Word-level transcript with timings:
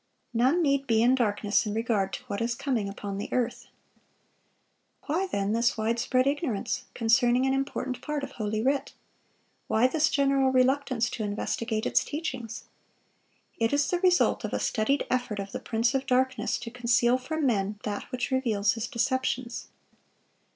None 0.33 0.63
need 0.63 0.87
be 0.87 1.03
in 1.03 1.13
darkness 1.13 1.67
in 1.67 1.75
regard 1.75 2.11
to 2.13 2.23
what 2.23 2.41
is 2.41 2.55
coming 2.55 2.89
upon 2.89 3.19
the 3.19 3.31
earth. 3.31 3.67
Why, 5.05 5.27
then, 5.27 5.51
this 5.53 5.77
wide 5.77 5.99
spread 5.99 6.25
ignorance 6.25 6.85
concerning 6.95 7.45
an 7.45 7.53
important 7.53 8.01
part 8.01 8.23
of 8.23 8.31
Holy 8.31 8.63
Writ? 8.63 8.93
Why 9.67 9.85
this 9.85 10.09
general 10.09 10.51
reluctance 10.51 11.07
to 11.11 11.23
investigate 11.23 11.85
its 11.85 12.03
teachings? 12.03 12.63
It 13.59 13.73
is 13.73 13.87
the 13.91 13.99
result 13.99 14.43
of 14.43 14.53
a 14.53 14.59
studied 14.59 15.05
effort 15.11 15.37
of 15.37 15.51
the 15.51 15.59
prince 15.59 15.93
of 15.93 16.07
darkness 16.07 16.57
to 16.61 16.71
conceal 16.71 17.19
from 17.19 17.45
men 17.45 17.77
that 17.83 18.05
which 18.11 18.31
reveals 18.31 18.73
his 18.73 18.87
deceptions. 18.87 19.67